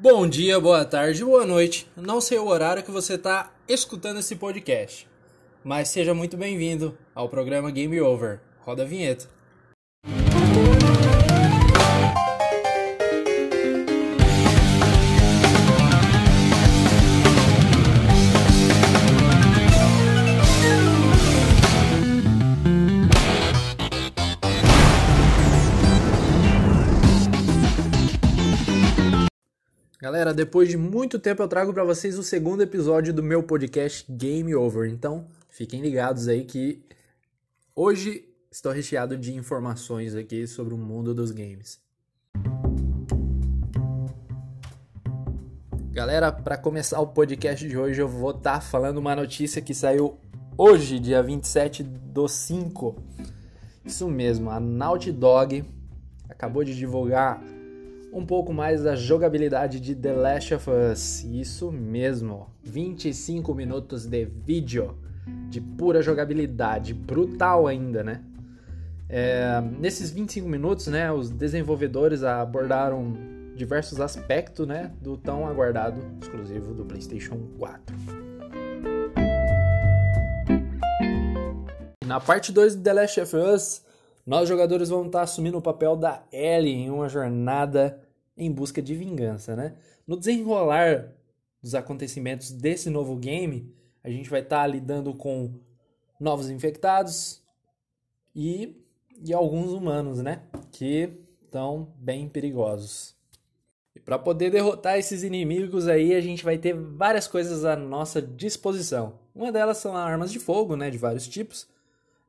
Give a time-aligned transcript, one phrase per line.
[0.00, 1.90] Bom dia, boa tarde, boa noite.
[1.96, 5.08] Não sei o horário que você está escutando esse podcast,
[5.64, 8.38] mas seja muito bem-vindo ao programa Game Over.
[8.60, 9.28] Roda a vinheta.
[30.08, 34.10] Galera, depois de muito tempo eu trago para vocês o segundo episódio do meu podcast
[34.10, 34.90] Game Over.
[34.90, 36.82] Então, fiquem ligados aí que
[37.76, 41.78] hoje estou recheado de informações aqui sobre o mundo dos games.
[45.92, 49.74] Galera, para começar o podcast de hoje, eu vou estar tá falando uma notícia que
[49.74, 50.18] saiu
[50.56, 52.96] hoje, dia 27 do 5.
[53.84, 55.66] Isso mesmo, a Naughty Dog
[56.30, 57.57] acabou de divulgar
[58.12, 61.24] um pouco mais da jogabilidade de The Last of Us.
[61.24, 64.98] Isso mesmo, 25 minutos de vídeo
[65.50, 68.22] de pura jogabilidade, brutal ainda, né?
[69.08, 73.16] É, nesses 25 minutos, né, os desenvolvedores abordaram
[73.54, 77.96] diversos aspectos, né, do tão aguardado exclusivo do PlayStation 4.
[82.06, 83.82] Na parte 2 de The Last of Us,
[84.28, 87.98] nós jogadores vamos estar assumindo o papel da Ellie em uma jornada
[88.36, 89.74] em busca de vingança, né?
[90.06, 91.14] No desenrolar
[91.62, 95.54] dos acontecimentos desse novo game, a gente vai estar lidando com
[96.20, 97.42] novos infectados
[98.36, 98.76] e,
[99.24, 100.42] e alguns humanos, né?
[100.72, 101.10] Que
[101.42, 103.16] estão bem perigosos.
[103.96, 108.20] E para poder derrotar esses inimigos aí, a gente vai ter várias coisas à nossa
[108.20, 109.20] disposição.
[109.34, 110.90] Uma delas são armas de fogo, né?
[110.90, 111.66] De vários tipos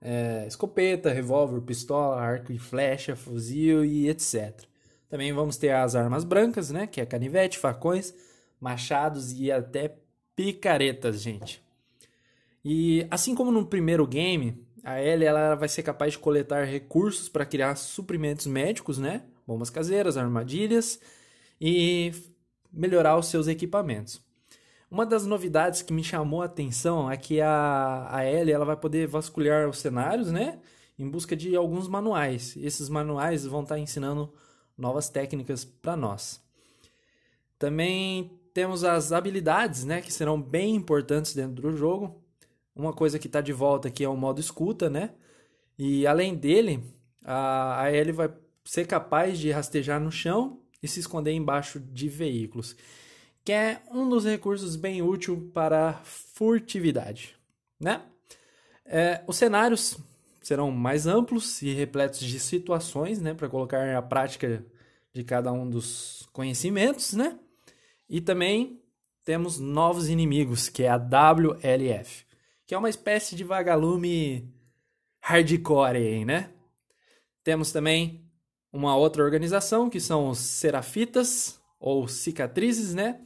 [0.00, 4.64] é, escopeta, revólver, pistola, arco e flecha, fuzil e etc.
[5.08, 6.86] Também vamos ter as armas brancas, né?
[6.86, 8.14] Que é canivete, facões,
[8.60, 9.96] machados e até
[10.36, 11.62] picaretas, gente.
[12.64, 17.28] E assim como no primeiro game, a Ellie ela vai ser capaz de coletar recursos
[17.28, 19.22] para criar suprimentos médicos, né?
[19.46, 21.00] Bombas caseiras, armadilhas
[21.60, 22.12] e
[22.72, 24.22] melhorar os seus equipamentos.
[24.90, 28.76] Uma das novidades que me chamou a atenção é que a, a Ellie ela vai
[28.76, 30.58] poder vasculhar os cenários, né?
[30.98, 32.56] Em busca de alguns manuais.
[32.56, 34.32] Esses manuais vão estar ensinando
[34.76, 36.42] novas técnicas para nós.
[37.58, 40.00] Também temos as habilidades, né?
[40.00, 42.22] Que serão bem importantes dentro do jogo.
[42.74, 45.10] Uma coisa que está de volta aqui é o modo escuta, né?
[45.78, 46.82] E além dele,
[47.22, 48.32] a, a Ellie vai
[48.64, 52.74] ser capaz de rastejar no chão e se esconder embaixo de veículos
[53.48, 57.34] que é um dos recursos bem útil para furtividade,
[57.80, 58.02] né?
[58.84, 59.96] É, os cenários
[60.42, 64.62] serão mais amplos e repletos de situações, né, para colocar a prática
[65.14, 67.38] de cada um dos conhecimentos, né?
[68.06, 68.82] E também
[69.24, 72.26] temos novos inimigos, que é a WLF,
[72.66, 74.52] que é uma espécie de vagalume
[75.22, 76.50] hardcore né?
[77.42, 78.30] Temos também
[78.70, 83.22] uma outra organização que são os Serafitas ou Cicatrizes, né?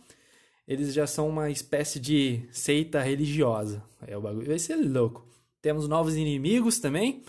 [0.73, 3.83] Eles já são uma espécie de seita religiosa.
[4.07, 5.27] É, o bagulho vai ser louco.
[5.61, 7.23] Temos novos inimigos também,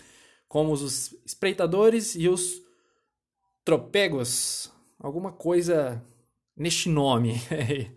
[0.48, 2.62] como os espreitadores e os
[3.64, 4.72] tropegos.
[4.98, 6.02] Alguma coisa
[6.56, 7.34] neste nome.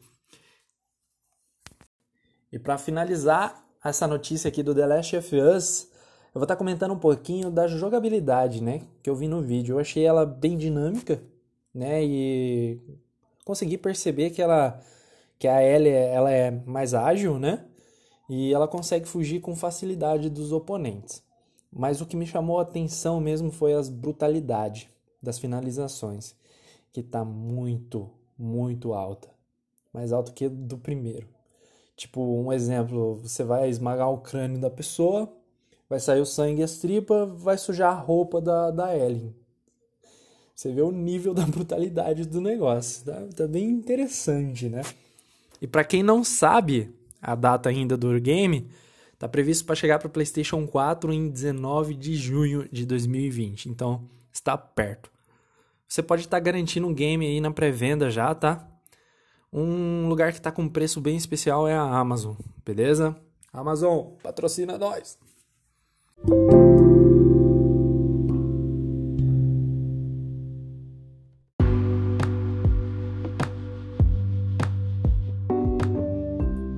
[2.52, 5.88] e para finalizar essa notícia aqui do The Last of Us,
[6.28, 9.75] eu vou estar tá comentando um pouquinho da jogabilidade, né, que eu vi no vídeo.
[9.75, 11.24] Eu achei ela bem dinâmica,
[11.74, 12.80] né, e
[13.46, 14.84] consegui perceber que ela
[15.40, 17.66] que a Ellie ela é mais ágil, né?
[18.30, 21.24] E ela consegue fugir com facilidade dos oponentes.
[21.72, 24.90] Mas o que me chamou a atenção mesmo foi as brutalidade
[25.22, 26.36] das finalizações,
[26.92, 29.30] que tá muito, muito alta.
[29.94, 31.28] Mais alto que do primeiro.
[31.96, 35.31] Tipo, um exemplo, você vai esmagar o crânio da pessoa,
[35.90, 39.36] vai sair o sangue e as tripas, vai sujar a roupa da, da Ellie.
[40.54, 43.06] Você vê o nível da brutalidade do negócio.
[43.06, 44.81] Tá, tá bem interessante, né?
[45.62, 48.69] E para quem não sabe a data ainda do game,
[49.13, 53.69] está previsto para chegar para o PlayStation 4 em 19 de junho de 2020.
[53.69, 55.12] Então, está perto.
[55.88, 58.68] Você pode estar tá garantindo um game aí na pré-venda já, tá?
[59.51, 63.15] Um lugar que está com preço bem especial é a Amazon, beleza?
[63.51, 65.18] Amazon, patrocina nós.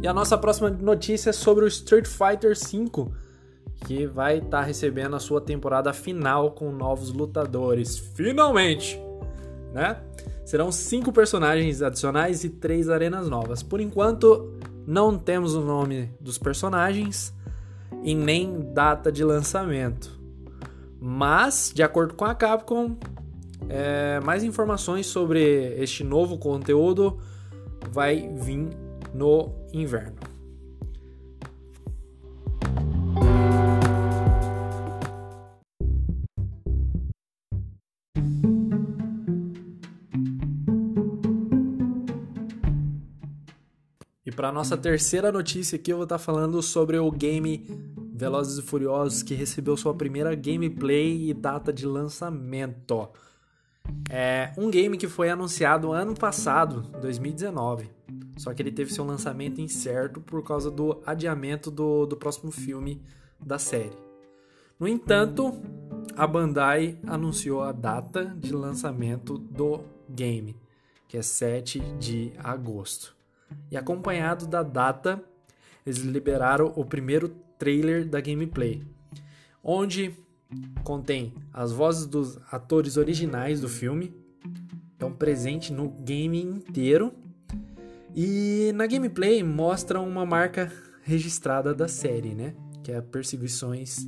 [0.09, 3.11] A nossa próxima notícia é sobre o Street Fighter V,
[3.85, 7.99] que vai estar tá recebendo a sua temporada final com novos lutadores.
[8.15, 8.99] Finalmente!
[9.71, 10.01] Né?
[10.43, 13.61] Serão cinco personagens adicionais e três arenas novas.
[13.61, 14.57] Por enquanto,
[14.87, 17.31] não temos o nome dos personagens
[18.01, 20.19] e nem data de lançamento.
[20.99, 22.97] Mas, de acordo com a Capcom,
[23.69, 27.19] é, mais informações sobre este novo conteúdo
[27.91, 28.69] vai vir
[29.13, 30.17] no inverno.
[44.25, 47.65] E para nossa terceira notícia aqui, eu vou estar tá falando sobre o game
[48.13, 53.09] Velozes e Furiosos que recebeu sua primeira gameplay e data de lançamento.
[54.07, 57.98] É um game que foi anunciado ano passado, 2019.
[58.39, 63.01] Só que ele teve seu lançamento incerto por causa do adiamento do, do próximo filme
[63.37, 63.97] da série.
[64.79, 65.61] No entanto,
[66.15, 70.55] a Bandai anunciou a data de lançamento do game,
[71.05, 73.13] que é 7 de agosto.
[73.69, 75.21] E acompanhado da data,
[75.85, 77.27] eles liberaram o primeiro
[77.57, 78.81] trailer da gameplay,
[79.61, 80.15] onde
[80.85, 84.15] contém as vozes dos atores originais do filme,
[84.93, 87.13] estão presentes no game inteiro.
[88.15, 90.71] E na gameplay mostra uma marca
[91.03, 92.55] registrada da série, né?
[92.83, 93.99] Que é perseguições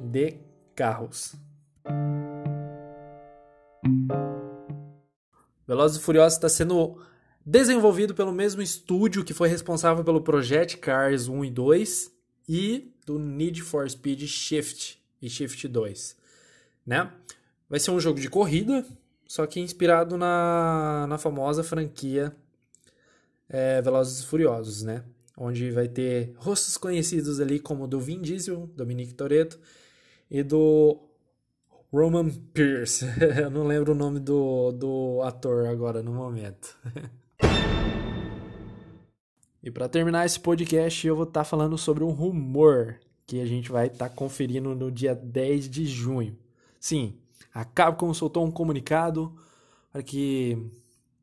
[0.00, 0.38] de
[0.74, 1.34] carros.
[5.66, 7.00] Velozes e Furiosos está sendo
[7.44, 12.12] desenvolvido pelo mesmo estúdio que foi responsável pelo Project Cars 1 e 2
[12.48, 16.16] e do Need for Speed Shift e Shift 2,
[16.86, 17.10] né?
[17.68, 18.84] Vai ser um jogo de corrida,
[19.26, 22.34] só que inspirado na, na famosa franquia
[23.48, 25.04] é, Velozes e Furiosos, né?
[25.36, 29.58] Onde vai ter rostos conhecidos ali como do Vin Diesel, Dominic Toretto
[30.30, 31.00] e do
[31.92, 33.06] Roman Pierce.
[33.40, 36.76] Eu não lembro o nome do, do ator agora no momento.
[39.62, 43.46] e para terminar esse podcast, eu vou estar tá falando sobre um rumor que a
[43.46, 46.36] gente vai estar tá conferindo no dia 10 de junho.
[46.80, 47.18] Sim,
[47.52, 49.34] a Capcom soltou um comunicado
[49.92, 50.70] para que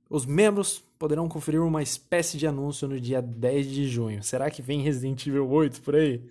[0.09, 4.23] os membros poderão conferir uma espécie de anúncio no dia 10 de junho.
[4.23, 6.23] Será que vem Resident Evil 8 por aí?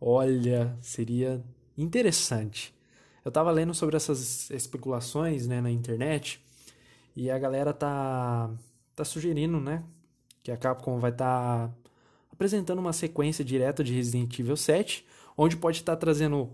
[0.00, 1.42] Olha, seria
[1.76, 2.74] interessante.
[3.24, 6.42] Eu tava lendo sobre essas especulações né, na internet
[7.14, 8.50] e a galera tá,
[8.96, 9.84] tá sugerindo né,
[10.42, 11.74] que a Capcom vai estar tá
[12.32, 15.06] apresentando uma sequência direta de Resident Evil 7,
[15.36, 16.50] onde pode estar trazendo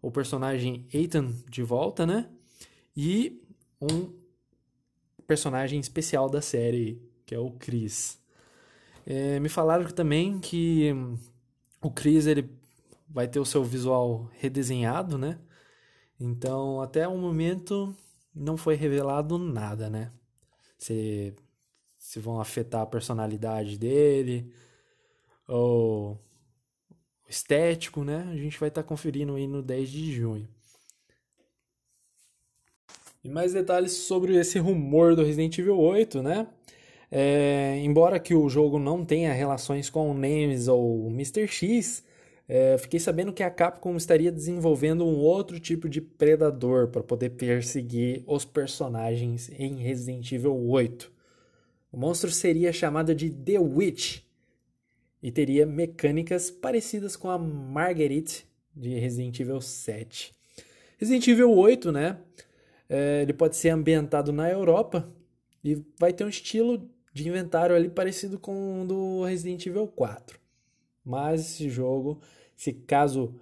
[0.00, 2.28] o personagem Ethan de volta, né?
[2.96, 3.42] E
[3.80, 4.12] um
[5.26, 8.18] personagem especial da série, que é o Chris.
[9.06, 10.92] É, me falaram também que
[11.80, 12.50] o Chris ele
[13.08, 15.38] vai ter o seu visual redesenhado, né?
[16.18, 17.94] Então, até o momento
[18.34, 20.12] não foi revelado nada, né?
[20.78, 21.34] Se,
[21.98, 24.52] se vão afetar a personalidade dele,
[25.46, 26.18] ou
[27.28, 28.28] estético, né?
[28.30, 30.48] A gente vai estar tá conferindo aí no 10 de junho.
[33.24, 36.46] E mais detalhes sobre esse rumor do Resident Evil 8, né?
[37.10, 41.48] É, embora que o jogo não tenha relações com o Nemes ou Mr.
[41.48, 42.04] X,
[42.46, 47.30] é, fiquei sabendo que a Capcom estaria desenvolvendo um outro tipo de predador para poder
[47.30, 51.10] perseguir os personagens em Resident Evil 8.
[51.90, 54.20] O monstro seria chamado de The Witch
[55.22, 60.34] e teria mecânicas parecidas com a Marguerite de Resident Evil 7.
[60.98, 62.18] Resident Evil 8, né?
[62.96, 65.12] É, ele pode ser ambientado na Europa
[65.64, 70.38] e vai ter um estilo de inventário ali parecido com o do Resident Evil 4.
[71.04, 72.20] Mas esse jogo,
[72.56, 73.34] se caso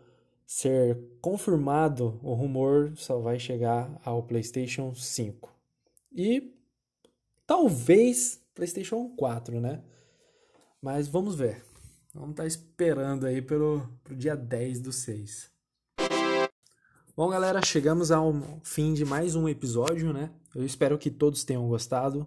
[0.47, 5.55] ser confirmado, o rumor só vai chegar ao PlayStation 5.
[6.11, 6.55] E
[7.47, 9.83] talvez PlayStation 4, né?
[10.81, 11.63] Mas vamos ver.
[12.15, 15.52] Vamos estar tá esperando aí pelo pro dia 10 do 6.
[17.15, 20.31] Bom, galera, chegamos ao fim de mais um episódio, né?
[20.55, 22.27] Eu espero que todos tenham gostado.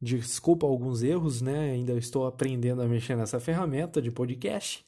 [0.00, 1.70] Desculpa alguns erros, né?
[1.70, 4.84] Ainda estou aprendendo a mexer nessa ferramenta de podcast.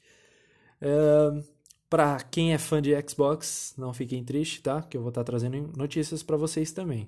[0.81, 1.41] É,
[1.89, 4.81] para quem é fã de Xbox, não fiquem tristes, tá?
[4.81, 7.07] Que eu vou estar tá trazendo notícias para vocês também.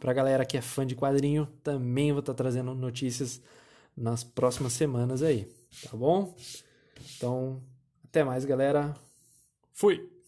[0.00, 3.38] Para galera que é fã de quadrinho, também vou estar tá trazendo notícias
[3.94, 5.46] nas próximas semanas aí.
[5.84, 6.34] Tá bom?
[7.18, 7.62] Então,
[8.02, 8.94] até mais, galera.
[9.74, 10.21] Fui!